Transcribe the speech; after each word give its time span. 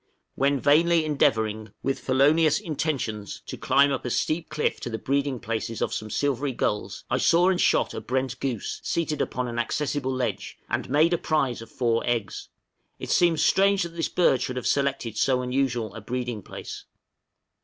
When 0.33 0.59
vainly 0.59 1.05
endeavoring, 1.05 1.73
with 1.83 1.99
felonious 1.99 2.59
intentions, 2.59 3.43
to 3.45 3.55
climb 3.55 3.91
up 3.91 4.03
a 4.03 4.09
steep 4.09 4.49
cliff 4.49 4.79
to 4.79 4.89
the 4.89 4.97
breeding 4.97 5.39
places 5.39 5.79
of 5.79 5.93
some 5.93 6.09
silvery 6.09 6.53
gulls, 6.53 7.03
I 7.11 7.19
saw 7.19 7.49
and 7.49 7.61
shot 7.61 7.93
a 7.93 8.01
brent 8.01 8.39
goose, 8.39 8.81
seated 8.83 9.21
upon 9.21 9.47
an 9.47 9.59
accessible 9.59 10.11
ledge, 10.11 10.57
and 10.67 10.89
made 10.89 11.13
a 11.13 11.19
prize 11.19 11.61
of 11.61 11.69
four 11.69 12.03
eggs; 12.07 12.49
it 12.97 13.11
seems 13.11 13.43
strange 13.43 13.83
that 13.83 13.89
this 13.89 14.09
bird 14.09 14.41
should 14.41 14.55
have 14.55 14.65
selected 14.65 15.17
so 15.17 15.43
unusual 15.43 15.93
a 15.93 16.01
breeding 16.01 16.41
place. 16.41 16.85